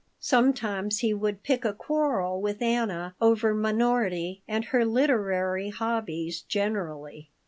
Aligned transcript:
Sometimes 0.19 1.01
he 1.01 1.13
would 1.13 1.43
pick 1.43 1.63
a 1.63 1.73
quarrel 1.73 2.41
with 2.41 2.59
Anna 2.59 3.13
over 3.21 3.53
Minority 3.53 4.41
and 4.47 4.65
her 4.65 4.83
literary 4.83 5.69
hobbies 5.69 6.41
generally. 6.41 7.29